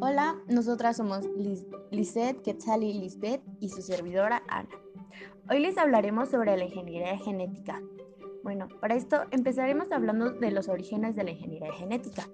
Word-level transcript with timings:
Hola, 0.00 0.36
nosotras 0.46 0.96
somos 0.96 1.26
Liz 1.36 1.66
Lisette, 1.90 2.40
Quetzali 2.42 2.92
Lisbeth 2.92 3.42
y 3.58 3.68
su 3.68 3.82
servidora 3.82 4.44
Ana. 4.46 4.68
Hoy 5.50 5.58
les 5.58 5.76
hablaremos 5.76 6.28
sobre 6.28 6.56
la 6.56 6.66
ingeniería 6.66 7.18
genética. 7.18 7.82
Bueno, 8.44 8.68
para 8.80 8.94
esto 8.94 9.22
empezaremos 9.32 9.90
hablando 9.90 10.30
de 10.30 10.52
los 10.52 10.68
orígenes 10.68 11.16
de 11.16 11.24
la 11.24 11.32
ingeniería 11.32 11.72
genética. 11.72 12.28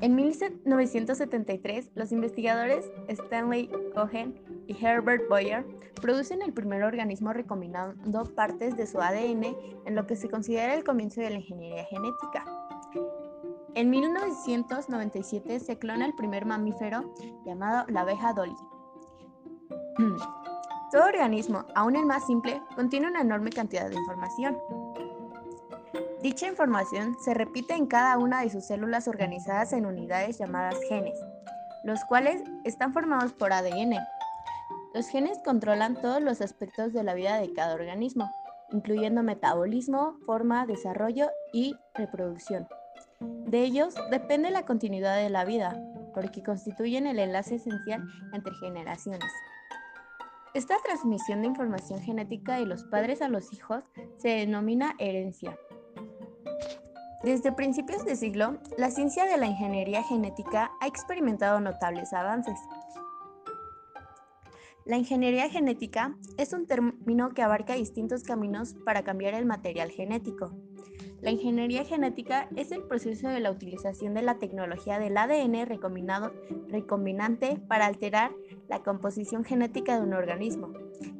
En 0.00 0.14
1973, 0.14 1.90
los 1.94 2.12
investigadores 2.12 2.90
Stanley 3.08 3.68
Cohen 3.94 4.40
y 4.66 4.74
Herbert 4.82 5.28
Boyer 5.28 5.66
producen 6.00 6.40
el 6.40 6.54
primer 6.54 6.82
organismo 6.82 7.34
recombinando 7.34 8.24
partes 8.34 8.74
de 8.74 8.86
su 8.86 8.98
ADN 9.02 9.54
en 9.84 9.94
lo 9.94 10.06
que 10.06 10.16
se 10.16 10.30
considera 10.30 10.74
el 10.74 10.84
comienzo 10.84 11.20
de 11.20 11.28
la 11.28 11.36
ingeniería 11.36 11.84
genética. 11.84 12.57
En 13.78 13.90
1997 13.90 15.60
se 15.60 15.78
clona 15.78 16.04
el 16.04 16.12
primer 16.16 16.44
mamífero 16.44 17.14
llamado 17.46 17.84
la 17.86 18.00
abeja 18.00 18.32
Dolly. 18.32 18.56
Todo 20.90 21.04
organismo, 21.04 21.64
aun 21.76 21.94
el 21.94 22.04
más 22.04 22.26
simple, 22.26 22.60
contiene 22.74 23.06
una 23.06 23.20
enorme 23.20 23.50
cantidad 23.50 23.88
de 23.88 23.94
información. 23.94 24.58
Dicha 26.24 26.48
información 26.48 27.16
se 27.24 27.34
repite 27.34 27.74
en 27.74 27.86
cada 27.86 28.18
una 28.18 28.42
de 28.42 28.50
sus 28.50 28.66
células 28.66 29.06
organizadas 29.06 29.72
en 29.72 29.86
unidades 29.86 30.38
llamadas 30.38 30.74
genes, 30.88 31.16
los 31.84 32.04
cuales 32.06 32.42
están 32.64 32.92
formados 32.92 33.32
por 33.32 33.52
ADN. 33.52 33.94
Los 34.92 35.06
genes 35.06 35.38
controlan 35.44 35.94
todos 35.94 36.20
los 36.20 36.40
aspectos 36.40 36.92
de 36.92 37.04
la 37.04 37.14
vida 37.14 37.36
de 37.36 37.52
cada 37.52 37.76
organismo, 37.76 38.28
incluyendo 38.72 39.22
metabolismo, 39.22 40.16
forma, 40.26 40.66
desarrollo 40.66 41.28
y 41.52 41.76
reproducción. 41.94 42.66
De 43.20 43.62
ellos 43.62 43.94
depende 44.10 44.50
la 44.50 44.64
continuidad 44.64 45.16
de 45.16 45.30
la 45.30 45.44
vida, 45.44 45.80
porque 46.14 46.42
constituyen 46.42 47.06
el 47.06 47.18
enlace 47.18 47.56
esencial 47.56 48.02
entre 48.32 48.54
generaciones. 48.54 49.30
Esta 50.54 50.76
transmisión 50.84 51.42
de 51.42 51.48
información 51.48 52.00
genética 52.00 52.56
de 52.56 52.66
los 52.66 52.84
padres 52.84 53.22
a 53.22 53.28
los 53.28 53.52
hijos 53.52 53.84
se 54.16 54.28
denomina 54.28 54.94
herencia 54.98 55.56
desde 57.22 57.50
principios 57.50 58.04
de 58.04 58.14
siglo, 58.14 58.58
la 58.76 58.92
ciencia 58.92 59.24
de 59.24 59.36
la 59.36 59.46
ingeniería 59.46 60.04
genética 60.04 60.70
ha 60.80 60.86
experimentado 60.86 61.58
notables 61.58 62.12
avances. 62.12 62.58
La 64.84 64.96
ingeniería 64.96 65.50
genética 65.50 66.16
es 66.36 66.52
un 66.52 66.66
término 66.66 67.30
que 67.30 67.42
abarca 67.42 67.74
distintos 67.74 68.22
caminos 68.22 68.76
para 68.84 69.02
cambiar 69.02 69.34
el 69.34 69.46
material 69.46 69.90
genético. 69.90 70.52
La 71.20 71.32
ingeniería 71.32 71.84
genética 71.84 72.48
es 72.54 72.70
el 72.70 72.84
proceso 72.84 73.28
de 73.28 73.40
la 73.40 73.50
utilización 73.50 74.14
de 74.14 74.22
la 74.22 74.38
tecnología 74.38 75.00
del 75.00 75.16
ADN 75.16 75.66
recombinante 76.68 77.60
para 77.66 77.86
alterar 77.86 78.30
la 78.68 78.82
composición 78.84 79.44
genética 79.44 79.96
de 79.96 80.02
un 80.02 80.14
organismo. 80.14 80.72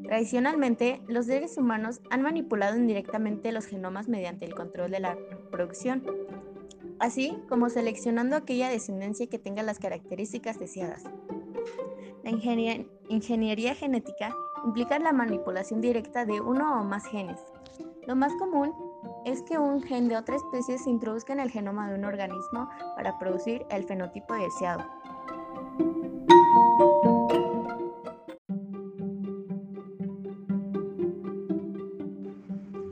Tradicionalmente, 0.05 1.03
los 1.09 1.27
seres 1.27 1.59
humanos 1.59 2.01
han 2.11 2.23
manipulado 2.23 2.77
indirectamente 2.77 3.51
los 3.51 3.67
genomas 3.67 4.09
mediante 4.09 4.47
el 4.47 4.55
control 4.55 4.93
de 4.93 5.01
la 5.01 5.15
reproducción, 5.15 6.05
así 7.01 7.37
como 7.49 7.69
seleccionando 7.69 8.37
aquella 8.37 8.71
descendencia 8.71 9.27
que 9.27 9.39
tenga 9.41 9.65
las 9.65 9.81
características 9.81 10.61
deseadas. 10.61 11.05
La 12.23 12.31
ingeniería 13.09 13.75
genética 13.75 14.35
implica 14.65 14.99
la 14.99 15.13
manipulación 15.13 15.81
directa 15.81 16.25
de 16.25 16.41
uno 16.41 16.81
o 16.81 16.85
más 16.85 17.07
genes. 17.07 17.41
Lo 18.07 18.17
más 18.17 18.33
común 18.37 18.73
es 19.29 19.43
que 19.43 19.59
un 19.59 19.83
gen 19.83 20.09
de 20.09 20.17
otra 20.17 20.37
especie 20.37 20.79
se 20.79 20.89
introduzca 20.89 21.35
en 21.35 21.41
el 21.41 21.51
genoma 21.51 21.91
de 21.91 21.99
un 21.99 22.05
organismo 22.07 22.71
para 22.97 23.19
producir 23.19 23.67
el 23.71 23.85
fenotipo 23.85 24.35
deseado. 24.35 24.85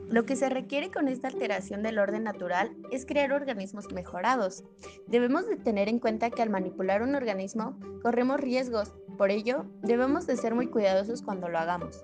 Lo 0.09 0.25
que 0.25 0.35
se 0.35 0.49
requiere 0.49 0.91
con 0.91 1.07
esta 1.07 1.27
alteración 1.27 1.81
del 1.83 1.99
orden 1.99 2.23
natural 2.23 2.75
es 2.91 3.05
crear 3.05 3.33
organismos 3.33 3.91
mejorados. 3.91 4.63
Debemos 5.07 5.47
de 5.47 5.57
tener 5.57 5.89
en 5.89 5.99
cuenta 5.99 6.29
que 6.29 6.41
al 6.41 6.49
manipular 6.49 7.01
un 7.01 7.15
organismo 7.15 7.79
corremos 8.01 8.39
riesgos, 8.39 8.93
por 9.17 9.31
ello 9.31 9.65
debemos 9.81 10.27
de 10.27 10.37
ser 10.37 10.53
muy 10.53 10.67
cuidadosos 10.67 11.23
cuando 11.23 11.49
lo 11.49 11.57
hagamos. 11.57 12.03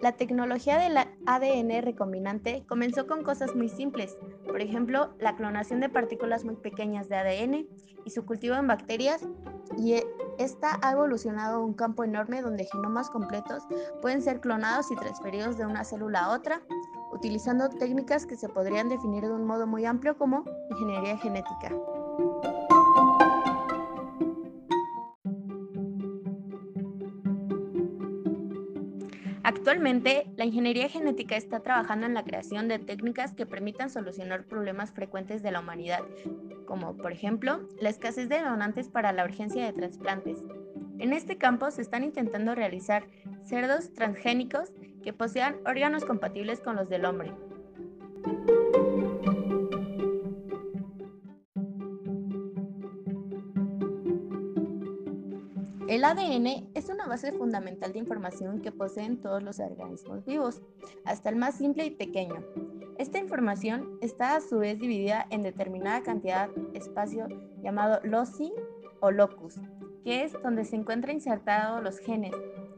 La 0.00 0.12
tecnología 0.12 0.78
del 0.78 0.96
ADN 0.96 1.82
recombinante 1.82 2.64
comenzó 2.66 3.06
con 3.06 3.22
cosas 3.22 3.54
muy 3.54 3.68
simples, 3.68 4.16
por 4.46 4.62
ejemplo, 4.62 5.10
la 5.18 5.36
clonación 5.36 5.80
de 5.80 5.90
partículas 5.90 6.42
muy 6.44 6.56
pequeñas 6.56 7.10
de 7.10 7.16
ADN 7.16 7.66
y 8.06 8.10
su 8.10 8.24
cultivo 8.24 8.54
en 8.56 8.66
bacterias, 8.66 9.22
y 9.76 9.94
e, 9.94 10.06
esta 10.38 10.78
ha 10.80 10.92
evolucionado 10.92 11.58
a 11.58 11.64
un 11.64 11.74
campo 11.74 12.02
enorme 12.02 12.40
donde 12.40 12.64
genomas 12.64 13.10
completos 13.10 13.62
pueden 14.00 14.22
ser 14.22 14.40
clonados 14.40 14.90
y 14.90 14.96
transferidos 14.96 15.58
de 15.58 15.66
una 15.66 15.84
célula 15.84 16.24
a 16.24 16.32
otra, 16.32 16.62
utilizando 17.12 17.68
técnicas 17.68 18.24
que 18.24 18.36
se 18.36 18.48
podrían 18.48 18.88
definir 18.88 19.24
de 19.24 19.32
un 19.32 19.44
modo 19.44 19.66
muy 19.66 19.84
amplio 19.84 20.16
como 20.16 20.44
ingeniería 20.70 21.18
genética. 21.18 21.74
Actualmente, 29.70 30.26
la 30.36 30.44
ingeniería 30.44 30.88
genética 30.88 31.36
está 31.36 31.60
trabajando 31.60 32.04
en 32.04 32.14
la 32.14 32.24
creación 32.24 32.66
de 32.66 32.80
técnicas 32.80 33.34
que 33.34 33.46
permitan 33.46 33.88
solucionar 33.88 34.42
problemas 34.42 34.90
frecuentes 34.90 35.44
de 35.44 35.52
la 35.52 35.60
humanidad, 35.60 36.00
como 36.66 36.96
por 36.96 37.12
ejemplo 37.12 37.68
la 37.80 37.88
escasez 37.88 38.28
de 38.28 38.40
donantes 38.40 38.88
para 38.88 39.12
la 39.12 39.24
urgencia 39.24 39.64
de 39.64 39.72
trasplantes. 39.72 40.40
En 40.98 41.12
este 41.12 41.38
campo 41.38 41.70
se 41.70 41.82
están 41.82 42.02
intentando 42.02 42.56
realizar 42.56 43.04
cerdos 43.44 43.92
transgénicos 43.92 44.72
que 45.04 45.12
posean 45.12 45.54
órganos 45.64 46.04
compatibles 46.04 46.58
con 46.58 46.74
los 46.74 46.88
del 46.88 47.04
hombre. 47.04 47.32
El 55.86 56.04
ADN 56.04 56.70
es 56.74 56.89
una 57.00 57.08
base 57.08 57.32
fundamental 57.32 57.94
de 57.94 57.98
información 57.98 58.60
que 58.60 58.72
poseen 58.72 59.22
todos 59.22 59.42
los 59.42 59.58
organismos 59.58 60.22
vivos, 60.26 60.60
hasta 61.06 61.30
el 61.30 61.36
más 61.36 61.54
simple 61.54 61.86
y 61.86 61.90
pequeño. 61.90 62.44
Esta 62.98 63.18
información 63.18 63.98
está 64.02 64.36
a 64.36 64.40
su 64.42 64.58
vez 64.58 64.78
dividida 64.78 65.26
en 65.30 65.42
determinada 65.42 66.02
cantidad 66.02 66.50
de 66.50 66.78
espacio 66.78 67.26
llamado 67.62 68.00
loci 68.04 68.52
o 69.00 69.10
locus, 69.10 69.58
que 70.04 70.24
es 70.24 70.34
donde 70.42 70.66
se 70.66 70.76
encuentran 70.76 71.16
insertados 71.16 71.82
los 71.82 71.98
genes, 71.98 72.32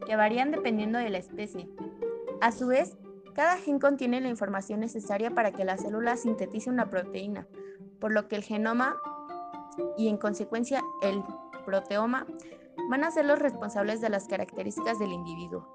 que 0.05 0.15
varían 0.15 0.51
dependiendo 0.51 0.99
de 0.99 1.09
la 1.09 1.17
especie. 1.17 1.67
A 2.39 2.53
su 2.53 2.67
vez, 2.67 2.97
cada 3.33 3.57
gen 3.57 3.77
contiene 3.77 4.21
la 4.21 4.29
información 4.29 4.79
necesaria 4.79 5.31
para 5.31 5.51
que 5.51 5.65
la 5.65 5.77
célula 5.77 6.15
sintetice 6.15 6.69
una 6.69 6.89
proteína, 6.89 7.45
por 7.99 8.13
lo 8.13 8.29
que 8.29 8.37
el 8.37 8.43
genoma 8.43 8.95
y 9.97 10.07
en 10.07 10.17
consecuencia 10.17 10.81
el 11.01 11.21
proteoma 11.65 12.25
van 12.89 13.03
a 13.03 13.11
ser 13.11 13.25
los 13.25 13.39
responsables 13.39 14.01
de 14.01 14.09
las 14.09 14.27
características 14.27 14.99
del 14.99 15.11
individuo. 15.11 15.67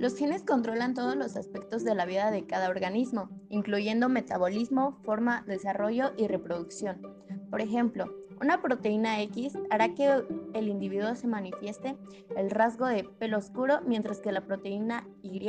Los 0.00 0.16
genes 0.16 0.42
controlan 0.42 0.94
todos 0.94 1.14
los 1.14 1.36
aspectos 1.36 1.84
de 1.84 1.94
la 1.94 2.06
vida 2.06 2.30
de 2.30 2.46
cada 2.46 2.70
organismo, 2.70 3.28
incluyendo 3.50 4.08
metabolismo, 4.08 4.98
forma, 5.04 5.44
desarrollo 5.46 6.12
y 6.16 6.26
reproducción. 6.26 7.02
Por 7.50 7.60
ejemplo, 7.60 8.06
una 8.40 8.62
proteína 8.62 9.20
X 9.20 9.58
hará 9.68 9.94
que 9.94 10.24
el 10.54 10.68
individuo 10.68 11.14
se 11.14 11.26
manifieste 11.26 11.98
el 12.34 12.50
rasgo 12.50 12.86
de 12.86 13.04
pelo 13.04 13.36
oscuro, 13.36 13.82
mientras 13.86 14.20
que 14.20 14.32
la 14.32 14.46
proteína 14.46 15.06
Y 15.20 15.46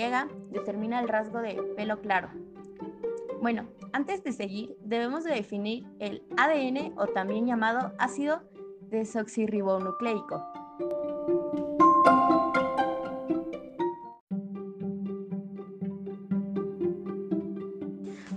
determina 0.49 0.99
el 0.99 1.07
rasgo 1.07 1.39
de 1.39 1.55
pelo 1.77 2.01
claro. 2.01 2.29
Bueno, 3.41 3.67
antes 3.91 4.23
de 4.23 4.33
seguir, 4.33 4.77
debemos 4.83 5.23
de 5.23 5.33
definir 5.33 5.83
el 5.97 6.21
ADN 6.37 6.93
o 6.95 7.07
también 7.07 7.47
llamado 7.47 7.91
ácido 7.97 8.43
desoxirribonucleico. 8.91 10.45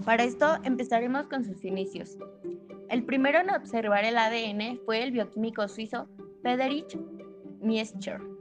Para 0.06 0.24
esto 0.24 0.56
empezaremos 0.64 1.26
con 1.26 1.44
sus 1.44 1.62
inicios. 1.66 2.16
El 2.88 3.04
primero 3.04 3.40
en 3.40 3.50
observar 3.50 4.06
el 4.06 4.16
ADN 4.16 4.80
fue 4.86 5.02
el 5.02 5.12
bioquímico 5.12 5.68
suizo 5.68 6.08
Friedrich 6.40 6.98
Miescher 7.60 8.33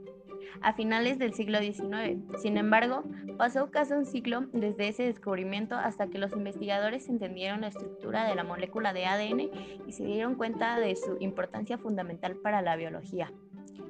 a 0.60 0.72
finales 0.74 1.18
del 1.18 1.34
siglo 1.34 1.58
XIX. 1.58 2.20
Sin 2.40 2.56
embargo, 2.56 3.04
pasó 3.36 3.70
casi 3.70 3.92
un 3.94 4.06
siglo 4.06 4.46
desde 4.52 4.88
ese 4.88 5.04
descubrimiento 5.04 5.74
hasta 5.74 6.08
que 6.08 6.18
los 6.18 6.32
investigadores 6.32 7.08
entendieron 7.08 7.62
la 7.62 7.68
estructura 7.68 8.26
de 8.26 8.34
la 8.34 8.44
molécula 8.44 8.92
de 8.92 9.06
ADN 9.06 9.50
y 9.86 9.92
se 9.92 10.04
dieron 10.04 10.34
cuenta 10.34 10.78
de 10.78 10.96
su 10.96 11.16
importancia 11.20 11.78
fundamental 11.78 12.36
para 12.36 12.62
la 12.62 12.76
biología. 12.76 13.32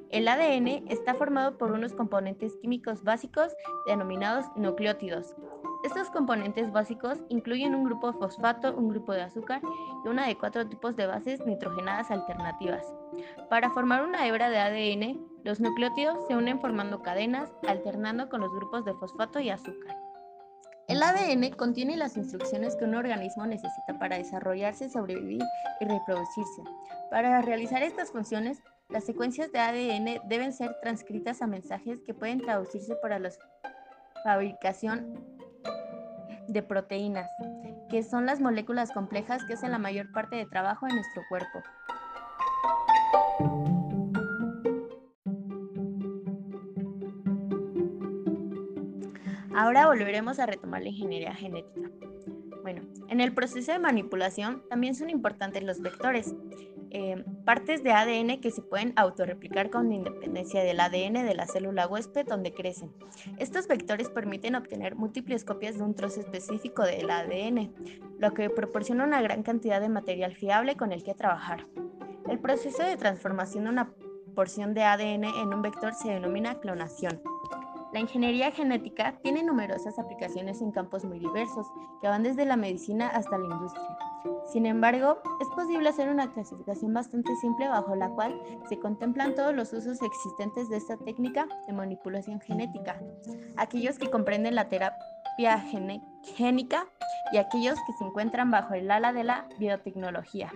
El 0.09 0.27
ADN 0.27 0.85
está 0.87 1.15
formado 1.15 1.57
por 1.57 1.71
unos 1.71 1.93
componentes 1.93 2.55
químicos 2.57 3.03
básicos 3.03 3.53
denominados 3.87 4.45
nucleótidos. 4.55 5.35
Estos 5.83 6.09
componentes 6.09 6.71
básicos 6.71 7.19
incluyen 7.29 7.75
un 7.75 7.83
grupo 7.83 8.13
fosfato, 8.13 8.75
un 8.75 8.89
grupo 8.89 9.13
de 9.13 9.21
azúcar 9.21 9.61
y 10.03 10.07
una 10.07 10.25
de 10.27 10.35
cuatro 10.35 10.67
tipos 10.67 10.95
de 10.95 11.05
bases 11.05 11.45
nitrogenadas 11.45 12.11
alternativas. 12.11 12.91
Para 13.49 13.69
formar 13.69 14.03
una 14.03 14.27
hebra 14.27 14.49
de 14.49 14.57
ADN, 14.57 15.34
los 15.45 15.59
nucleótidos 15.59 16.25
se 16.27 16.35
unen 16.35 16.59
formando 16.59 17.03
cadenas, 17.03 17.51
alternando 17.67 18.29
con 18.29 18.41
los 18.41 18.51
grupos 18.51 18.83
de 18.83 18.95
fosfato 18.95 19.39
y 19.39 19.51
azúcar. 19.51 19.95
El 20.87 21.03
ADN 21.03 21.51
contiene 21.51 21.97
las 21.97 22.17
instrucciones 22.17 22.75
que 22.75 22.85
un 22.85 22.95
organismo 22.95 23.45
necesita 23.45 23.99
para 23.99 24.17
desarrollarse, 24.17 24.89
sobrevivir 24.89 25.43
y 25.79 25.85
reproducirse. 25.85 26.63
Para 27.11 27.43
realizar 27.43 27.83
estas 27.83 28.11
funciones, 28.11 28.57
las 28.89 29.03
secuencias 29.03 29.51
de 29.51 29.59
ADN 29.59 30.27
deben 30.27 30.51
ser 30.51 30.75
transcritas 30.81 31.43
a 31.43 31.47
mensajes 31.47 32.01
que 32.01 32.15
pueden 32.15 32.41
traducirse 32.41 32.95
para 32.95 33.19
la 33.19 33.29
fabricación 34.23 35.13
de 36.47 36.63
proteínas, 36.63 37.29
que 37.87 38.01
son 38.01 38.25
las 38.25 38.41
moléculas 38.41 38.91
complejas 38.91 39.45
que 39.45 39.53
hacen 39.53 39.71
la 39.71 39.77
mayor 39.77 40.11
parte 40.11 40.37
de 40.37 40.47
trabajo 40.47 40.87
en 40.87 40.95
nuestro 40.95 41.21
cuerpo. 41.29 41.61
Ahora 49.55 49.87
volveremos 49.87 50.39
a 50.39 50.45
retomar 50.45 50.81
la 50.81 50.89
ingeniería 50.89 51.33
genética. 51.33 51.89
Bueno, 52.61 52.81
en 53.07 53.21
el 53.21 53.33
proceso 53.33 53.71
de 53.71 53.79
manipulación 53.79 54.63
también 54.69 54.95
son 54.95 55.09
importantes 55.09 55.63
los 55.63 55.79
vectores, 55.79 56.35
eh, 56.91 57.23
partes 57.45 57.81
de 57.81 57.93
ADN 57.93 58.41
que 58.41 58.51
se 58.51 58.61
pueden 58.61 58.91
autorreplicar 58.97 59.69
con 59.69 59.93
independencia 59.93 60.61
del 60.61 60.81
ADN 60.81 61.23
de 61.23 61.35
la 61.35 61.47
célula 61.47 61.87
huésped 61.87 62.25
donde 62.25 62.53
crecen. 62.53 62.91
Estos 63.37 63.69
vectores 63.69 64.09
permiten 64.09 64.55
obtener 64.55 64.95
múltiples 64.95 65.45
copias 65.45 65.77
de 65.77 65.83
un 65.83 65.95
trozo 65.95 66.19
específico 66.19 66.83
del 66.83 67.09
ADN, 67.09 67.73
lo 68.19 68.33
que 68.33 68.49
proporciona 68.49 69.05
una 69.05 69.21
gran 69.21 69.41
cantidad 69.41 69.79
de 69.79 69.87
material 69.87 70.35
fiable 70.35 70.75
con 70.75 70.91
el 70.91 71.01
que 71.01 71.13
trabajar. 71.13 71.65
El 72.29 72.39
proceso 72.39 72.83
de 72.83 72.97
transformación 72.97 73.63
de 73.63 73.69
una 73.69 73.93
porción 74.35 74.73
de 74.73 74.83
ADN 74.83 75.23
en 75.23 75.53
un 75.53 75.61
vector 75.61 75.93
se 75.93 76.09
denomina 76.09 76.59
clonación. 76.59 77.21
La 77.95 78.01
ingeniería 78.01 78.51
genética 78.51 79.17
tiene 79.23 79.41
numerosas 79.41 79.97
aplicaciones 79.97 80.61
en 80.61 80.73
campos 80.73 81.05
muy 81.05 81.17
diversos, 81.17 81.65
que 82.01 82.09
van 82.09 82.23
desde 82.23 82.43
la 82.43 82.57
medicina 82.57 83.07
hasta 83.07 83.37
la 83.37 83.45
industria. 83.45 83.97
Sin 84.51 84.65
embargo, 84.65 85.19
es 85.39 85.47
posible 85.55 85.87
hacer 85.87 86.09
una 86.09 86.29
clasificación 86.29 86.93
bastante 86.93 87.33
simple 87.37 87.69
bajo 87.69 87.95
la 87.95 88.09
cual 88.09 88.37
se 88.67 88.79
contemplan 88.79 89.33
todos 89.33 89.55
los 89.55 89.71
usos 89.71 90.01
existentes 90.01 90.67
de 90.67 90.75
esta 90.75 90.97
técnica 90.97 91.47
de 91.67 91.71
manipulación 91.71 92.41
genética, 92.41 93.01
aquellos 93.55 93.97
que 93.97 94.11
comprenden 94.11 94.55
la 94.55 94.67
terapia 94.67 95.63
génica 96.35 96.87
y 97.31 97.37
aquellos 97.37 97.79
que 97.87 97.93
se 97.93 98.03
encuentran 98.03 98.51
bajo 98.51 98.73
el 98.73 98.91
ala 98.91 99.13
de 99.13 99.23
la 99.23 99.47
biotecnología. 99.57 100.51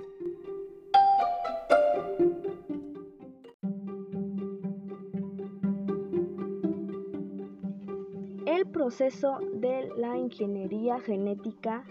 Proceso 8.90 9.38
de 9.54 9.88
la 9.98 10.18
ingeniería 10.18 11.00
genética 11.00 11.86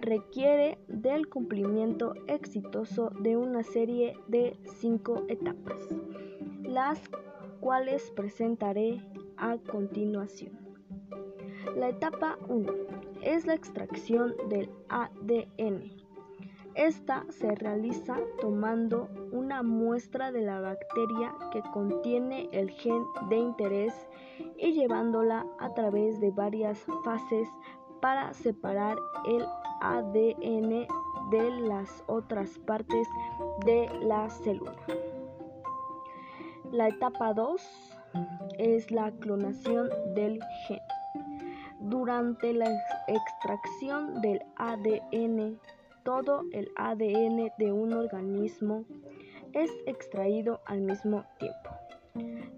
requiere 0.00 0.78
del 0.88 1.28
cumplimiento 1.28 2.14
exitoso 2.26 3.10
de 3.20 3.36
una 3.36 3.62
serie 3.62 4.16
de 4.26 4.58
cinco 4.80 5.26
etapas, 5.28 5.78
las 6.62 6.98
cuales 7.60 8.10
presentaré 8.16 9.02
a 9.36 9.58
continuación. 9.58 10.58
La 11.76 11.90
etapa 11.90 12.38
1 12.48 12.72
es 13.20 13.44
la 13.44 13.52
extracción 13.52 14.34
del 14.48 14.70
ADN. 14.88 15.92
Esta 16.76 17.26
se 17.28 17.54
realiza 17.56 18.16
tomando 18.40 19.10
una 19.32 19.62
muestra 19.62 20.32
de 20.32 20.40
la 20.40 20.62
bacteria 20.62 21.34
que 21.52 21.60
contiene 21.74 22.48
el 22.52 22.70
gen 22.70 23.04
de 23.28 23.36
interés 23.36 23.92
y 24.58 24.72
llevándola 24.72 25.46
a 25.58 25.74
través 25.74 26.20
de 26.20 26.30
varias 26.30 26.84
fases 27.04 27.48
para 28.00 28.32
separar 28.34 28.96
el 29.26 29.44
ADN 29.80 30.86
de 31.30 31.50
las 31.68 32.04
otras 32.06 32.58
partes 32.60 33.08
de 33.64 33.88
la 34.02 34.28
célula. 34.30 34.76
La 36.72 36.88
etapa 36.88 37.32
2 37.32 37.62
es 38.58 38.90
la 38.90 39.12
clonación 39.12 39.88
del 40.14 40.40
gen. 40.66 40.80
Durante 41.80 42.52
la 42.52 42.70
extracción 43.06 44.20
del 44.20 44.42
ADN, 44.56 45.58
todo 46.02 46.42
el 46.52 46.70
ADN 46.76 47.52
de 47.58 47.72
un 47.72 47.92
organismo 47.92 48.84
es 49.52 49.70
extraído 49.86 50.60
al 50.66 50.80
mismo 50.80 51.24
tiempo. 51.38 51.75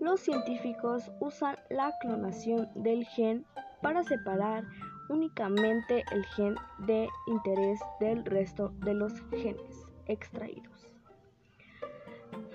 Los 0.09 0.21
científicos 0.21 1.11
usan 1.21 1.59
la 1.69 1.93
clonación 1.99 2.71
del 2.75 3.05
gen 3.05 3.45
para 3.83 4.03
separar 4.05 4.65
únicamente 5.11 6.03
el 6.11 6.25
gen 6.25 6.55
de 6.87 7.11
interés 7.27 7.79
del 8.01 8.25
resto 8.25 8.73
de 8.79 8.95
los 8.95 9.13
genes 9.33 9.87
extraídos. 10.07 10.95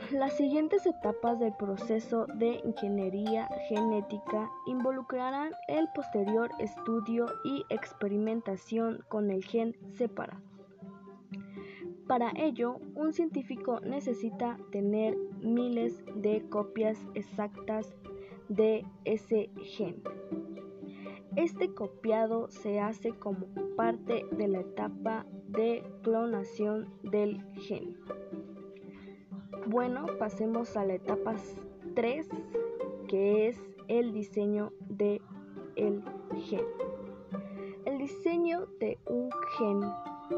Las 0.09 0.35
siguientes 0.35 0.87
etapas 0.87 1.39
del 1.39 1.53
proceso 1.53 2.25
de 2.25 2.59
ingeniería 2.65 3.47
genética 3.69 4.49
involucrarán 4.65 5.51
el 5.67 5.87
posterior 5.93 6.49
estudio 6.57 7.27
y 7.45 7.65
experimentación 7.69 9.05
con 9.09 9.29
el 9.29 9.43
gen 9.45 9.77
separado. 9.93 10.52
Para 12.07 12.31
ello, 12.35 12.79
un 12.95 13.13
científico 13.13 13.79
necesita 13.79 14.57
tener 14.71 15.17
miles 15.41 16.03
de 16.15 16.43
copias 16.49 16.99
exactas 17.13 17.95
de 18.49 18.85
ese 19.05 19.49
gen. 19.63 20.03
Este 21.35 21.73
copiado 21.73 22.49
se 22.49 22.79
hace 22.79 23.11
como 23.11 23.47
parte 23.75 24.25
de 24.31 24.47
la 24.47 24.59
etapa 24.59 25.25
de 25.47 25.83
clonación 26.03 26.93
del 27.03 27.41
gen. 27.53 27.97
Bueno, 29.67 30.05
pasemos 30.19 30.75
a 30.75 30.85
la 30.85 30.95
etapa 30.95 31.35
3, 31.95 32.27
que 33.07 33.47
es 33.47 33.57
el 33.87 34.13
diseño 34.13 34.73
de 34.89 35.21
el 35.75 36.03
gen. 36.35 36.65
El 37.85 37.97
diseño 37.97 38.67
de 38.79 38.99
un 39.07 39.29
gen 39.57 39.81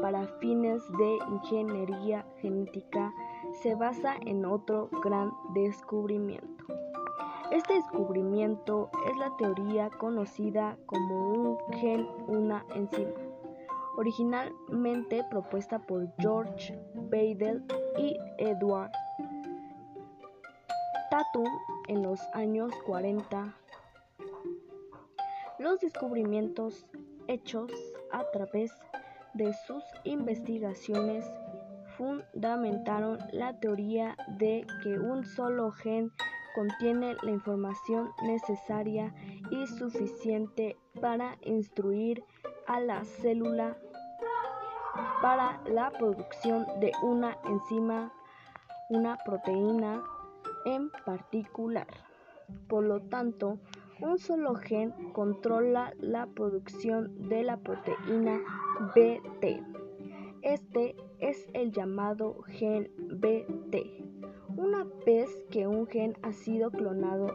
para 0.00 0.26
fines 0.40 0.82
de 0.98 1.18
ingeniería 1.30 2.26
genética 2.38 3.12
se 3.62 3.74
basa 3.74 4.16
en 4.26 4.44
otro 4.44 4.88
gran 5.02 5.32
descubrimiento. 5.54 6.64
Este 7.50 7.74
descubrimiento 7.74 8.90
es 9.08 9.16
la 9.16 9.36
teoría 9.36 9.88
conocida 9.90 10.76
como 10.86 11.30
un 11.30 11.58
gen, 11.74 12.08
una 12.26 12.64
enzima, 12.74 13.12
originalmente 13.96 15.24
propuesta 15.30 15.78
por 15.78 16.08
George 16.18 16.78
Beidel 16.94 17.64
y 17.96 18.16
Edward 18.38 18.90
Tatum 21.10 21.46
en 21.88 22.02
los 22.02 22.20
años 22.34 22.72
40. 22.84 23.54
Los 25.58 25.80
descubrimientos 25.80 26.84
hechos 27.28 27.70
a 28.12 28.24
través 28.32 28.72
de 28.92 28.95
sus 29.66 29.84
investigaciones 30.04 31.24
fundamentaron 31.96 33.18
la 33.32 33.58
teoría 33.58 34.16
de 34.38 34.66
que 34.82 34.98
un 34.98 35.24
solo 35.24 35.70
gen 35.72 36.10
contiene 36.54 37.16
la 37.22 37.30
información 37.30 38.10
necesaria 38.22 39.14
y 39.50 39.66
suficiente 39.66 40.76
para 41.00 41.36
instruir 41.42 42.24
a 42.66 42.80
la 42.80 43.04
célula 43.04 43.76
para 45.20 45.60
la 45.66 45.90
producción 45.90 46.66
de 46.80 46.92
una 47.02 47.36
enzima, 47.44 48.12
una 48.88 49.18
proteína 49.18 50.02
en 50.64 50.90
particular. 51.04 51.86
Por 52.68 52.84
lo 52.84 53.00
tanto, 53.00 53.58
un 54.00 54.18
solo 54.18 54.54
gen 54.54 54.92
controla 55.12 55.92
la 55.98 56.26
producción 56.26 57.28
de 57.28 57.44
la 57.44 57.56
proteína 57.58 58.40
BT. 58.94 59.62
Este 60.42 60.94
es 61.18 61.46
el 61.54 61.72
llamado 61.72 62.42
gen 62.48 62.90
BT. 62.98 64.04
Una 64.56 64.86
vez 65.06 65.30
que 65.50 65.66
un 65.66 65.86
gen 65.86 66.16
ha 66.22 66.32
sido 66.32 66.70
clonado, 66.70 67.28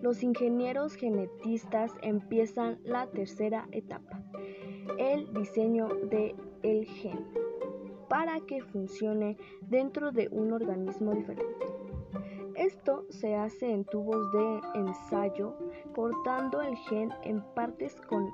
los 0.00 0.22
ingenieros 0.22 0.94
genetistas 0.94 1.92
empiezan 2.02 2.78
la 2.84 3.06
tercera 3.06 3.68
etapa, 3.72 4.22
el 4.98 5.32
diseño 5.34 5.88
del 5.88 6.34
el 6.62 6.86
gen, 6.86 7.26
para 8.08 8.40
que 8.40 8.62
funcione 8.62 9.36
dentro 9.62 10.10
de 10.10 10.28
un 10.30 10.52
organismo 10.52 11.12
diferente. 11.12 11.44
Esto 12.54 13.04
se 13.10 13.36
hace 13.36 13.72
en 13.72 13.84
tubos 13.84 14.32
de 14.32 14.60
ensayo, 14.74 15.54
cortando 15.94 16.60
el 16.62 16.76
gen 16.76 17.10
en 17.24 17.42
partes 17.54 18.00
con 18.02 18.30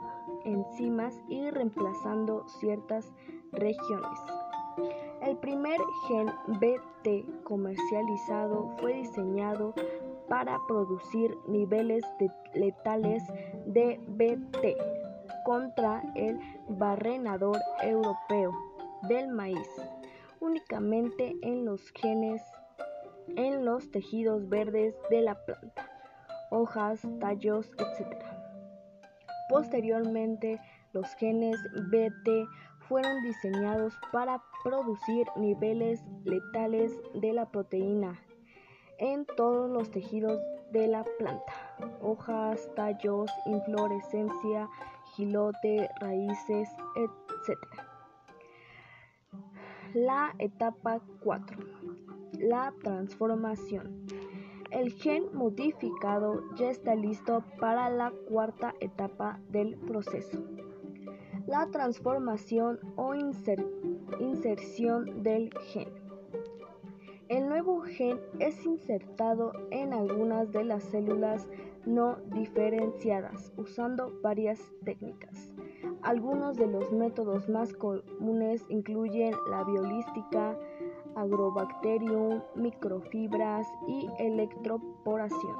enzimas 0.46 1.14
y 1.28 1.50
reemplazando 1.50 2.46
ciertas 2.48 3.12
regiones. 3.52 4.18
El 5.22 5.36
primer 5.38 5.78
gen 6.08 6.26
BT 6.60 7.44
comercializado 7.44 8.74
fue 8.78 8.94
diseñado 8.94 9.74
para 10.28 10.58
producir 10.66 11.36
niveles 11.46 12.04
letales 12.54 13.22
de 13.66 14.00
BT 14.08 14.76
contra 15.44 16.02
el 16.14 16.38
barrenador 16.68 17.58
europeo 17.82 18.52
del 19.08 19.28
maíz, 19.28 19.68
únicamente 20.40 21.36
en 21.42 21.64
los 21.64 21.90
genes 21.92 22.42
en 23.34 23.64
los 23.64 23.90
tejidos 23.90 24.48
verdes 24.48 24.94
de 25.10 25.20
la 25.22 25.34
planta, 25.44 25.90
hojas, 26.50 27.00
tallos, 27.20 27.70
etc. 27.78 28.35
Posteriormente, 29.48 30.60
los 30.92 31.14
genes 31.14 31.56
BT 31.90 32.48
fueron 32.88 33.22
diseñados 33.22 33.94
para 34.12 34.42
producir 34.64 35.26
niveles 35.36 36.04
letales 36.24 36.92
de 37.14 37.32
la 37.32 37.50
proteína 37.50 38.20
en 38.98 39.26
todos 39.36 39.70
los 39.70 39.90
tejidos 39.90 40.40
de 40.72 40.88
la 40.88 41.04
planta, 41.18 41.52
hojas, 42.00 42.68
tallos, 42.74 43.30
inflorescencia, 43.46 44.68
gilote, 45.14 45.88
raíces, 46.00 46.68
etc. 46.96 47.58
La 49.94 50.34
etapa 50.38 51.00
4. 51.22 51.58
La 52.38 52.72
transformación. 52.82 54.06
El 54.70 54.92
gen 54.92 55.24
modificado 55.32 56.42
ya 56.56 56.70
está 56.70 56.94
listo 56.94 57.44
para 57.60 57.88
la 57.88 58.12
cuarta 58.28 58.74
etapa 58.80 59.40
del 59.50 59.76
proceso. 59.76 60.42
La 61.46 61.70
transformación 61.70 62.80
o 62.96 63.14
inserción 64.18 65.22
del 65.22 65.50
gen. 65.68 65.88
El 67.28 67.48
nuevo 67.48 67.80
gen 67.82 68.20
es 68.40 68.64
insertado 68.64 69.52
en 69.70 69.92
algunas 69.92 70.50
de 70.52 70.64
las 70.64 70.82
células 70.84 71.48
no 71.84 72.16
diferenciadas 72.34 73.52
usando 73.56 74.12
varias 74.22 74.60
técnicas. 74.84 75.52
Algunos 76.02 76.56
de 76.56 76.66
los 76.66 76.92
métodos 76.92 77.48
más 77.48 77.72
comunes 77.72 78.64
incluyen 78.68 79.34
la 79.50 79.64
biolística, 79.64 80.58
agrobacterium, 81.16 82.42
microfibras 82.54 83.66
y 83.88 84.08
electroporación. 84.18 85.56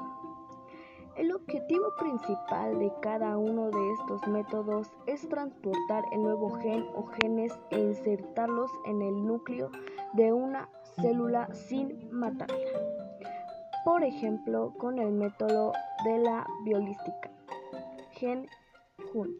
El 1.17 1.31
objetivo 1.31 1.95
principal 1.97 2.77
de 2.77 2.93
cada 3.01 3.39
uno 3.39 3.71
de 3.71 3.93
estos 3.93 4.27
métodos 4.27 4.87
es 5.07 5.27
transportar 5.27 6.03
el 6.11 6.21
nuevo 6.21 6.51
gen 6.59 6.85
o 6.93 7.07
genes 7.07 7.51
e 7.71 7.79
insertarlos 7.79 8.69
en 8.85 9.01
el 9.01 9.25
núcleo 9.25 9.71
de 10.13 10.31
una 10.31 10.69
célula 11.01 11.51
sin 11.53 12.07
matarla. 12.11 12.55
Por 13.83 14.03
ejemplo, 14.03 14.75
con 14.77 14.99
el 14.99 15.11
método 15.11 15.73
de 16.05 16.19
la 16.19 16.45
biolística. 16.63 17.31
Gen 18.11 18.47
Hun. 19.11 19.35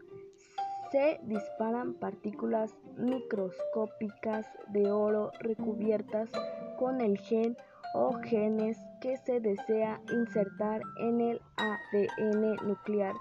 Se 0.91 1.20
disparan 1.24 1.96
partículas 1.96 2.74
microscópicas 2.96 4.46
de 4.70 4.89
oro 4.89 5.32
recubiertas 5.39 6.29
con 6.77 7.01
el 7.01 7.17
gen 7.17 7.58
o 7.94 8.13
genes 8.24 8.77
que 9.01 9.17
se 9.17 9.39
desea 9.39 10.00
insertar 10.12 10.82
en 11.00 11.20
el 11.20 11.41
ADN 11.58 12.56
nuclear 12.67 13.15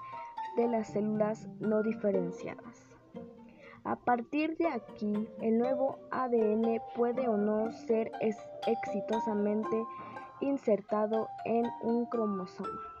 de 0.55 0.67
las 0.67 0.87
células 0.87 1.47
no 1.59 1.83
diferenciadas. 1.83 2.87
A 3.83 3.95
partir 3.95 4.57
de 4.57 4.67
aquí, 4.67 5.27
el 5.41 5.57
nuevo 5.57 5.99
ADN 6.11 6.81
puede 6.95 7.27
o 7.27 7.37
no 7.37 7.71
ser 7.71 8.11
exitosamente 8.65 9.83
insertado 10.41 11.27
en 11.45 11.65
un 11.81 12.05
cromosoma. 12.05 12.96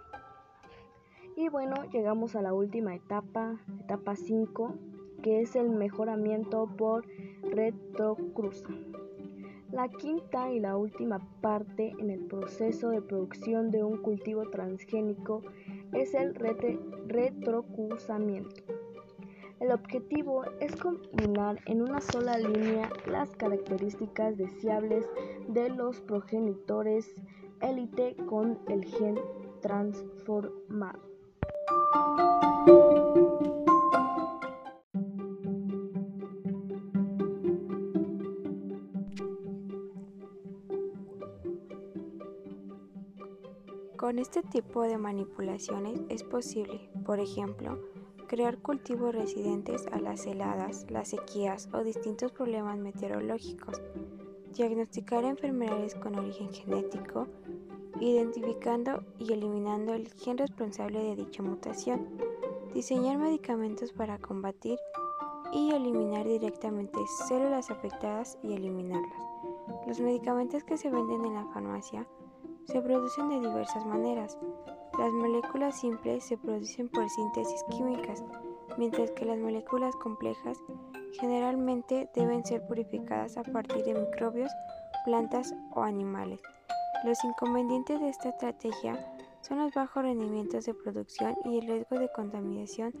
Y 1.39 1.49
bueno, 1.49 1.75
llegamos 1.91 2.35
a 2.35 2.41
la 2.41 2.51
última 2.51 2.95
etapa, 2.95 3.61
etapa 3.83 4.15
5, 4.15 4.73
que 5.21 5.41
es 5.41 5.55
el 5.55 5.69
mejoramiento 5.69 6.65
por 6.65 7.05
retrocruza. 7.43 8.69
La 9.71 9.87
quinta 9.87 10.51
y 10.51 10.59
la 10.59 10.77
última 10.77 11.19
parte 11.39 11.93
en 11.99 12.09
el 12.09 12.21
proceso 12.21 12.89
de 12.89 13.03
producción 13.03 13.69
de 13.69 13.83
un 13.83 13.97
cultivo 13.97 14.49
transgénico 14.49 15.43
es 15.93 16.15
el 16.15 16.33
retrocruzamiento. 16.33 18.63
El 19.59 19.73
objetivo 19.73 20.43
es 20.59 20.75
combinar 20.75 21.59
en 21.67 21.83
una 21.83 22.01
sola 22.01 22.39
línea 22.39 22.89
las 23.05 23.35
características 23.35 24.37
deseables 24.37 25.05
de 25.47 25.69
los 25.69 26.01
progenitores 26.01 27.13
élite 27.61 28.15
con 28.25 28.57
el 28.69 28.85
gen 28.85 29.19
transformado. 29.61 31.16
Con 43.97 44.19
este 44.19 44.41
tipo 44.41 44.83
de 44.83 44.97
manipulaciones 44.97 45.99
es 46.07 46.23
posible, 46.23 46.89
por 47.05 47.19
ejemplo, 47.19 47.77
crear 48.27 48.57
cultivos 48.59 49.13
resistentes 49.13 49.85
a 49.91 49.99
las 49.99 50.25
heladas, 50.25 50.85
las 50.89 51.09
sequías 51.09 51.67
o 51.73 51.83
distintos 51.83 52.31
problemas 52.31 52.77
meteorológicos, 52.77 53.81
diagnosticar 54.55 55.25
enfermedades 55.25 55.95
con 55.95 56.15
origen 56.15 56.53
genético, 56.53 57.27
identificando 57.99 59.03
y 59.19 59.33
eliminando 59.33 59.93
el 59.93 60.11
gen 60.13 60.37
responsable 60.37 61.03
de 61.03 61.15
dicha 61.15 61.43
mutación, 61.43 62.07
diseñar 62.73 63.17
medicamentos 63.17 63.91
para 63.93 64.17
combatir 64.19 64.77
y 65.53 65.71
eliminar 65.71 66.25
directamente 66.27 66.99
células 67.27 67.71
afectadas 67.71 68.37
y 68.43 68.53
eliminarlas. 68.53 69.21
Los 69.87 69.99
medicamentos 69.99 70.63
que 70.63 70.77
se 70.77 70.89
venden 70.89 71.25
en 71.25 71.35
la 71.35 71.45
farmacia 71.53 72.07
se 72.65 72.81
producen 72.81 73.29
de 73.29 73.39
diversas 73.39 73.85
maneras, 73.85 74.37
las 74.97 75.11
moléculas 75.11 75.79
simples 75.79 76.23
se 76.23 76.37
producen 76.37 76.89
por 76.89 77.07
síntesis 77.09 77.63
químicas, 77.69 78.23
mientras 78.77 79.11
que 79.11 79.25
las 79.25 79.37
moléculas 79.37 79.95
complejas 79.97 80.57
generalmente 81.19 82.09
deben 82.15 82.43
ser 82.45 82.65
purificadas 82.67 83.37
a 83.37 83.43
partir 83.43 83.83
de 83.85 83.93
microbios, 83.93 84.51
plantas 85.05 85.53
o 85.75 85.83
animales. 85.83 86.41
Los 87.03 87.23
inconvenientes 87.23 87.99
de 87.99 88.09
esta 88.09 88.29
estrategia 88.29 88.97
son 89.41 89.59
los 89.59 89.73
bajos 89.73 90.03
rendimientos 90.03 90.65
de 90.65 90.73
producción 90.73 91.35
y 91.45 91.59
el 91.59 91.67
riesgo 91.67 91.99
de 91.99 92.11
contaminación 92.11 92.91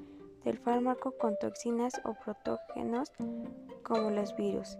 del 0.43 0.59
fármaco 0.59 1.11
con 1.17 1.35
toxinas 1.39 1.99
o 2.05 2.13
protógenos 2.13 3.11
como 3.83 4.11
los 4.11 4.35
virus. 4.35 4.77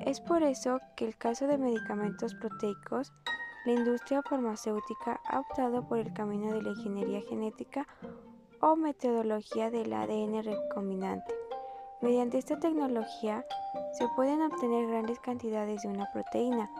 Es 0.00 0.20
por 0.20 0.42
eso 0.42 0.78
que 0.96 1.06
el 1.06 1.16
caso 1.16 1.46
de 1.46 1.58
medicamentos 1.58 2.34
proteicos 2.34 3.12
la 3.64 3.72
industria 3.72 4.22
farmacéutica 4.22 5.20
ha 5.24 5.40
optado 5.40 5.88
por 5.88 5.98
el 5.98 6.12
camino 6.12 6.52
de 6.52 6.62
la 6.62 6.70
ingeniería 6.70 7.22
genética 7.22 7.86
o 8.60 8.76
metodología 8.76 9.70
del 9.70 9.92
ADN 9.92 10.44
recombinante. 10.44 11.34
Mediante 12.02 12.36
esta 12.36 12.60
tecnología 12.60 13.46
se 13.94 14.06
pueden 14.14 14.42
obtener 14.42 14.86
grandes 14.88 15.18
cantidades 15.20 15.82
de 15.82 15.88
una 15.88 16.06
proteína 16.12 16.70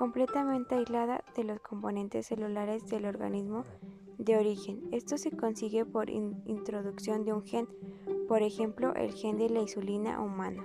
completamente 0.00 0.76
aislada 0.76 1.22
de 1.36 1.44
los 1.44 1.60
componentes 1.60 2.28
celulares 2.28 2.86
del 2.86 3.04
organismo 3.04 3.66
de 4.16 4.38
origen. 4.38 4.80
Esto 4.92 5.18
se 5.18 5.30
consigue 5.30 5.84
por 5.84 6.08
introducción 6.08 7.22
de 7.22 7.34
un 7.34 7.44
gen, 7.44 7.68
por 8.26 8.40
ejemplo 8.40 8.94
el 8.94 9.12
gen 9.12 9.36
de 9.36 9.50
la 9.50 9.60
insulina 9.60 10.22
humana, 10.22 10.64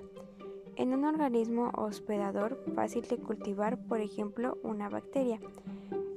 en 0.78 0.94
un 0.94 1.04
organismo 1.04 1.74
hospedador 1.76 2.64
fácil 2.76 3.02
de 3.10 3.18
cultivar, 3.18 3.78
por 3.78 4.00
ejemplo 4.00 4.58
una 4.64 4.88
bacteria. 4.88 5.42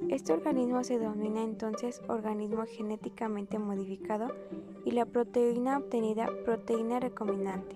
Este 0.07 0.31
organismo 0.31 0.85
se 0.85 0.97
denomina 0.97 1.43
entonces 1.43 2.01
organismo 2.07 2.63
genéticamente 2.67 3.59
modificado 3.59 4.29
y 4.85 4.91
la 4.91 5.05
proteína 5.05 5.77
obtenida 5.77 6.29
proteína 6.45 7.01
recombinante. 7.01 7.75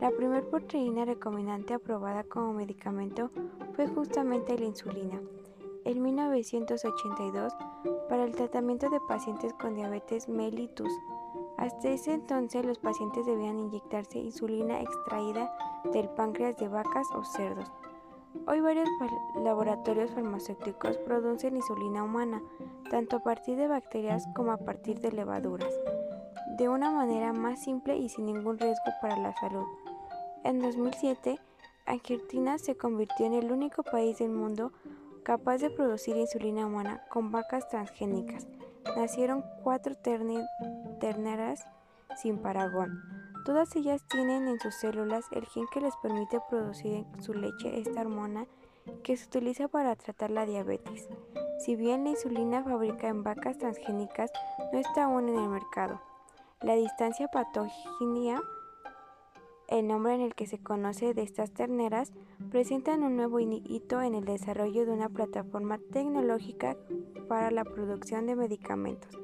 La 0.00 0.12
primera 0.12 0.48
proteína 0.48 1.04
recombinante 1.04 1.74
aprobada 1.74 2.22
como 2.22 2.52
medicamento 2.52 3.32
fue 3.74 3.88
justamente 3.88 4.58
la 4.58 4.66
insulina, 4.66 5.20
en 5.84 6.02
1982 6.02 7.52
para 8.08 8.24
el 8.24 8.34
tratamiento 8.34 8.88
de 8.88 9.00
pacientes 9.00 9.52
con 9.54 9.74
diabetes 9.74 10.28
mellitus. 10.28 10.92
Hasta 11.56 11.88
ese 11.88 12.14
entonces 12.14 12.64
los 12.64 12.78
pacientes 12.78 13.26
debían 13.26 13.58
inyectarse 13.58 14.18
insulina 14.18 14.80
extraída 14.80 15.54
del 15.92 16.08
páncreas 16.10 16.56
de 16.56 16.68
vacas 16.68 17.06
o 17.14 17.24
cerdos. 17.24 17.70
Hoy 18.46 18.60
varios 18.60 18.88
laboratorios 19.36 20.10
farmacéuticos 20.10 20.96
producen 20.98 21.56
insulina 21.56 22.02
humana, 22.02 22.42
tanto 22.90 23.16
a 23.16 23.20
partir 23.20 23.56
de 23.56 23.68
bacterias 23.68 24.26
como 24.34 24.52
a 24.52 24.58
partir 24.58 25.00
de 25.00 25.12
levaduras. 25.12 25.72
de 26.58 26.68
una 26.68 26.88
manera 26.90 27.32
más 27.32 27.64
simple 27.64 27.96
y 27.96 28.08
sin 28.08 28.26
ningún 28.26 28.58
riesgo 28.58 28.84
para 29.02 29.16
la 29.16 29.34
salud. 29.34 29.66
En 30.44 30.60
2007, 30.60 31.40
Argentina 31.86 32.58
se 32.58 32.76
convirtió 32.76 33.26
en 33.26 33.34
el 33.34 33.52
único 33.52 33.82
país 33.82 34.18
del 34.18 34.30
mundo 34.30 34.72
capaz 35.22 35.58
de 35.58 35.70
producir 35.70 36.16
insulina 36.16 36.66
humana 36.66 37.02
con 37.10 37.30
vacas 37.30 37.68
transgénicas. 37.68 38.46
Nacieron 38.96 39.44
cuatro 39.62 39.94
terneras 39.94 41.66
sin 42.16 42.38
paragón. 42.38 43.02
Todas 43.44 43.74
ellas 43.76 44.02
tienen 44.08 44.48
en 44.48 44.58
sus 44.60 44.74
células 44.74 45.26
el 45.32 45.44
gen 45.46 45.66
que 45.72 45.80
les 45.80 45.94
permite 45.96 46.40
producir 46.48 46.92
en 46.94 47.22
su 47.22 47.34
leche 47.34 47.80
esta 47.80 48.00
hormona 48.00 48.46
que 49.02 49.16
se 49.16 49.26
utiliza 49.26 49.68
para 49.68 49.96
tratar 49.96 50.30
la 50.30 50.46
diabetes. 50.46 51.08
Si 51.58 51.76
bien 51.76 52.04
la 52.04 52.10
insulina 52.10 52.62
fabricada 52.62 53.08
en 53.08 53.22
vacas 53.22 53.58
transgénicas 53.58 54.30
no 54.72 54.78
está 54.78 55.04
aún 55.04 55.28
en 55.28 55.36
el 55.36 55.48
mercado, 55.48 56.00
la 56.62 56.74
distancia 56.74 57.28
patogenia 57.28 58.40
el 59.68 59.86
nombre 59.86 60.14
en 60.14 60.20
el 60.20 60.34
que 60.34 60.46
se 60.46 60.58
conoce 60.58 61.14
de 61.14 61.22
estas 61.22 61.50
terneras, 61.50 62.12
presentan 62.50 63.02
un 63.02 63.16
nuevo 63.16 63.40
hito 63.40 64.00
en 64.02 64.14
el 64.14 64.24
desarrollo 64.24 64.86
de 64.86 64.92
una 64.92 65.08
plataforma 65.08 65.78
tecnológica 65.92 66.76
para 67.28 67.50
la 67.50 67.64
producción 67.64 68.26
de 68.26 68.36
medicamentos, 68.36 69.18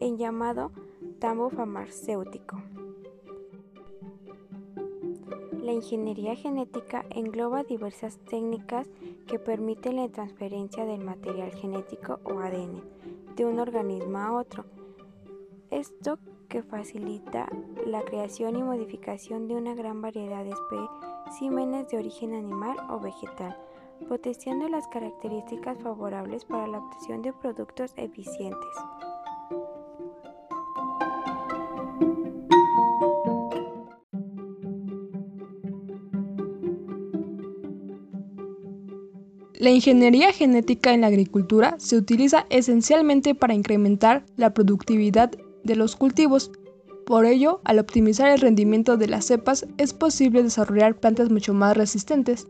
en 0.00 0.16
llamado 0.16 0.72
tambo 1.18 1.50
farmacéutico. 1.50 2.62
La 5.60 5.72
ingeniería 5.72 6.36
genética 6.36 7.04
engloba 7.10 7.64
diversas 7.64 8.18
técnicas 8.18 8.88
que 9.26 9.40
permiten 9.40 9.96
la 9.96 10.08
transferencia 10.08 10.84
del 10.84 11.04
material 11.04 11.50
genético 11.50 12.20
o 12.22 12.38
ADN 12.38 12.82
de 13.34 13.44
un 13.44 13.58
organismo 13.58 14.18
a 14.18 14.32
otro. 14.32 14.64
Esto 15.70 16.18
que 16.48 16.62
facilita 16.62 17.48
la 17.86 18.02
creación 18.02 18.56
y 18.56 18.62
modificación 18.62 19.48
de 19.48 19.54
una 19.54 19.74
gran 19.74 20.00
variedad 20.00 20.44
de 20.44 20.50
especímenes 20.50 21.88
de 21.88 21.98
origen 21.98 22.34
animal 22.34 22.76
o 22.88 23.00
vegetal, 23.00 23.56
potenciando 24.08 24.68
las 24.68 24.86
características 24.88 25.78
favorables 25.82 26.44
para 26.44 26.66
la 26.66 26.78
obtención 26.78 27.22
de 27.22 27.32
productos 27.32 27.92
eficientes. 27.96 28.70
La 39.58 39.70
ingeniería 39.70 40.32
genética 40.32 40.92
en 40.92 41.00
la 41.00 41.06
agricultura 41.06 41.76
se 41.78 41.96
utiliza 41.96 42.46
esencialmente 42.50 43.34
para 43.34 43.54
incrementar 43.54 44.24
la 44.36 44.52
productividad 44.52 45.32
de 45.66 45.76
los 45.76 45.96
cultivos. 45.96 46.50
Por 47.04 47.26
ello, 47.26 47.60
al 47.64 47.78
optimizar 47.78 48.28
el 48.28 48.40
rendimiento 48.40 48.96
de 48.96 49.08
las 49.08 49.26
cepas, 49.26 49.66
es 49.78 49.92
posible 49.92 50.42
desarrollar 50.42 50.98
plantas 50.98 51.30
mucho 51.30 51.54
más 51.54 51.76
resistentes. 51.76 52.48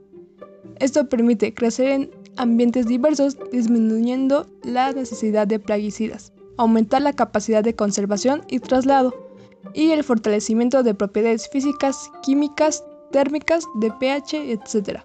Esto 0.79 1.09
permite 1.09 1.55
crecer 1.55 1.89
en 1.89 2.11
ambientes 2.37 2.87
diversos, 2.87 3.37
disminuyendo 3.51 4.47
la 4.63 4.93
necesidad 4.93 5.47
de 5.47 5.59
plaguicidas, 5.59 6.33
aumentar 6.57 7.03
la 7.03 7.13
capacidad 7.13 7.65
de 7.65 7.75
conservación 7.75 8.43
y 8.49 8.61
traslado, 8.61 9.15
y 9.75 9.91
el 9.91 10.05
fortalecimiento 10.05 10.83
de 10.83 10.95
propiedades 10.95 11.49
físicas, 11.49 12.11
químicas, 12.23 12.85
térmicas, 13.11 13.65
de 13.77 13.91
pH, 13.91 14.53
etc. 14.53 15.01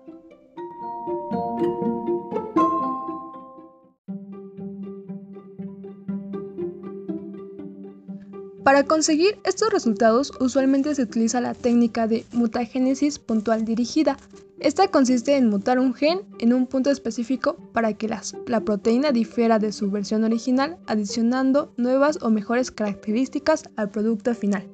Para 8.71 8.85
conseguir 8.85 9.37
estos 9.43 9.69
resultados 9.69 10.31
usualmente 10.39 10.95
se 10.95 11.01
utiliza 11.01 11.41
la 11.41 11.53
técnica 11.53 12.07
de 12.07 12.23
mutagénesis 12.31 13.19
puntual 13.19 13.65
dirigida. 13.65 14.15
Esta 14.61 14.87
consiste 14.87 15.35
en 15.35 15.49
mutar 15.49 15.77
un 15.77 15.93
gen 15.93 16.21
en 16.39 16.53
un 16.53 16.67
punto 16.67 16.89
específico 16.89 17.57
para 17.73 17.91
que 17.91 18.07
la 18.07 18.61
proteína 18.61 19.11
difiera 19.11 19.59
de 19.59 19.73
su 19.73 19.91
versión 19.91 20.23
original, 20.23 20.77
adicionando 20.87 21.73
nuevas 21.75 22.19
o 22.21 22.29
mejores 22.29 22.71
características 22.71 23.65
al 23.75 23.91
producto 23.91 24.33
final. 24.33 24.65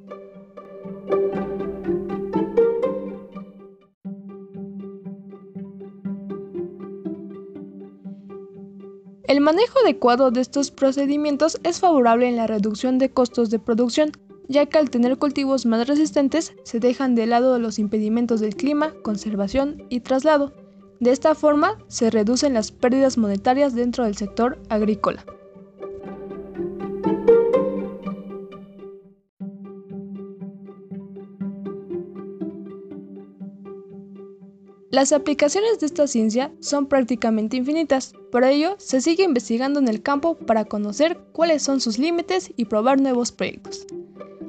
El 9.37 9.43
manejo 9.43 9.77
adecuado 9.83 10.31
de 10.31 10.41
estos 10.41 10.71
procedimientos 10.71 11.59
es 11.61 11.79
favorable 11.79 12.27
en 12.27 12.37
la 12.37 12.47
reducción 12.47 12.97
de 12.97 13.11
costos 13.11 13.51
de 13.51 13.59
producción, 13.59 14.11
ya 14.47 14.65
que 14.65 14.79
al 14.79 14.89
tener 14.89 15.19
cultivos 15.19 15.67
más 15.67 15.87
resistentes 15.87 16.55
se 16.63 16.79
dejan 16.79 17.13
de 17.13 17.27
lado 17.27 17.59
los 17.59 17.77
impedimentos 17.77 18.39
del 18.39 18.55
clima, 18.55 18.95
conservación 19.03 19.83
y 19.89 19.99
traslado. 19.99 20.53
De 20.99 21.11
esta 21.11 21.35
forma 21.35 21.77
se 21.87 22.09
reducen 22.09 22.55
las 22.55 22.71
pérdidas 22.71 23.19
monetarias 23.19 23.75
dentro 23.75 24.05
del 24.05 24.17
sector 24.17 24.57
agrícola. 24.69 25.23
Las 34.97 35.11
aplicaciones 35.11 35.79
de 35.79 35.85
esta 35.85 36.07
ciencia 36.07 36.51
son 36.59 36.87
prácticamente 36.87 37.55
infinitas, 37.55 38.15
por 38.31 38.43
ello 38.43 38.73
se 38.79 38.99
sigue 38.99 39.25
investigando 39.25 39.79
en 39.79 39.87
el 39.87 40.01
campo 40.01 40.33
para 40.33 40.65
conocer 40.65 41.19
cuáles 41.33 41.61
son 41.61 41.81
sus 41.81 41.99
límites 41.99 42.51
y 42.55 42.65
probar 42.65 42.99
nuevos 42.99 43.31
proyectos. 43.31 43.85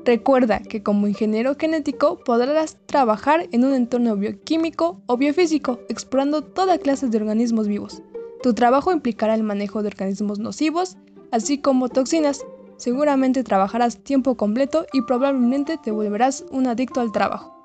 Recuerda 0.06 0.61
que 0.61 0.82
como 0.82 1.06
ingeniero 1.06 1.54
genético 1.54 2.20
podrás 2.24 2.78
trabajar 2.87 3.46
en 3.52 3.62
un 3.62 3.74
entorno 3.74 4.16
bioquímico 4.16 5.02
o 5.04 5.18
biofísico, 5.18 5.80
explorando 5.90 6.40
toda 6.40 6.78
clase 6.78 7.08
de 7.08 7.18
organismos 7.18 7.68
vivos. 7.68 8.00
Tu 8.42 8.54
trabajo 8.54 8.90
implicará 8.90 9.34
el 9.34 9.42
manejo 9.42 9.82
de 9.82 9.88
organismos 9.88 10.38
nocivos, 10.38 10.96
así 11.30 11.58
como 11.58 11.90
toxinas. 11.90 12.42
Seguramente 12.78 13.44
trabajarás 13.44 13.98
tiempo 13.98 14.34
completo 14.38 14.87
y 14.94 15.02
probablemente 15.02 15.76
te 15.76 15.90
volverás 15.90 16.46
un 16.50 16.68
adicto 16.68 17.02
al 17.02 17.12
trabajo. 17.12 17.58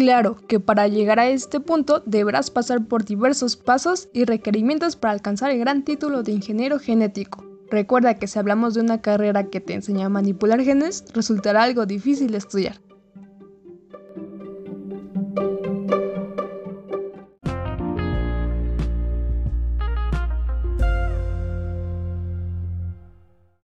Claro 0.00 0.38
que 0.48 0.60
para 0.60 0.88
llegar 0.88 1.18
a 1.18 1.28
este 1.28 1.60
punto 1.60 2.02
deberás 2.06 2.50
pasar 2.50 2.86
por 2.86 3.04
diversos 3.04 3.58
pasos 3.58 4.08
y 4.14 4.24
requerimientos 4.24 4.96
para 4.96 5.12
alcanzar 5.12 5.50
el 5.50 5.58
gran 5.58 5.84
título 5.84 6.22
de 6.22 6.32
ingeniero 6.32 6.78
genético. 6.78 7.44
Recuerda 7.70 8.14
que 8.14 8.26
si 8.26 8.38
hablamos 8.38 8.72
de 8.72 8.80
una 8.80 9.02
carrera 9.02 9.50
que 9.50 9.60
te 9.60 9.74
enseña 9.74 10.06
a 10.06 10.08
manipular 10.08 10.62
genes, 10.62 11.04
resultará 11.12 11.64
algo 11.64 11.84
difícil 11.84 12.30
de 12.30 12.38
estudiar. 12.38 12.80